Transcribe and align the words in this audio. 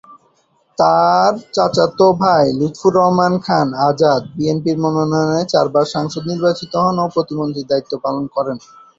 তার 0.77 1.31
চাচাত 1.55 1.99
ভাই 2.21 2.45
লুৎফর 2.59 2.91
রহমান 2.97 3.33
খান 3.45 3.67
আজাদ 3.87 4.21
বিএনপির 4.35 4.77
মনোনয়নে 4.83 5.41
চারবার 5.53 5.85
সংসদ 5.87 6.13
সদস্য 6.15 6.29
নির্বাচিত 6.31 6.73
হন 6.83 6.95
ও 6.99 7.13
প্রতিমন্ত্রীর 7.15 7.69
দায়িত্ব 7.71 7.93
পালন 8.05 8.23
করেন। 8.35 8.57